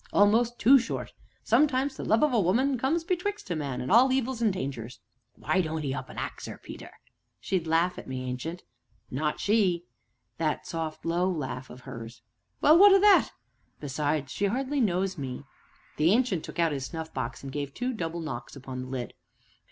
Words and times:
almost 0.11 0.57
too 0.57 0.79
short, 0.79 1.13
sometimes, 1.43 1.95
the 1.95 2.03
love 2.03 2.23
of 2.23 2.33
a 2.33 2.39
woman 2.41 2.75
comes 2.75 3.03
betwixt 3.03 3.51
a 3.51 3.55
man 3.55 3.79
an' 3.81 3.91
all 3.91 4.11
evils 4.11 4.41
an' 4.41 4.49
dangers 4.49 4.99
why 5.35 5.61
don't 5.61 5.85
'ee 5.85 5.93
up 5.93 6.09
an' 6.09 6.17
ax 6.17 6.47
'er, 6.47 6.57
Peter?" 6.63 6.89
"She'd 7.39 7.67
laugh 7.67 7.99
at 7.99 8.07
me, 8.07 8.27
Ancient." 8.27 8.63
"Not 9.11 9.39
she." 9.39 9.83
"That 10.39 10.65
soft, 10.65 11.05
low 11.05 11.29
laugh 11.29 11.69
of 11.69 11.81
hers." 11.81 12.23
"Well, 12.61 12.79
what 12.79 12.91
o' 12.93 12.99
that?" 12.99 13.29
"Besides, 13.79 14.31
she 14.31 14.45
hardly 14.45 14.81
knows 14.81 15.19
me!" 15.19 15.43
The 15.97 16.09
Ancient 16.13 16.43
took 16.43 16.57
out 16.57 16.71
his 16.71 16.85
snuff 16.87 17.13
box 17.13 17.43
and 17.43 17.51
gave 17.53 17.71
two 17.71 17.89
loud 17.89 17.97
double 17.97 18.21
knocks 18.21 18.55
upon 18.55 18.81
the 18.81 18.87
lid. 18.87 19.13